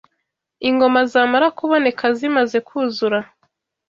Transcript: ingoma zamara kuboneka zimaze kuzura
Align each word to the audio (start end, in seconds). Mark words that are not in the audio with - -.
ingoma 0.69 0.99
zamara 1.11 1.47
kuboneka 1.57 2.05
zimaze 2.17 2.57
kuzura 2.67 3.19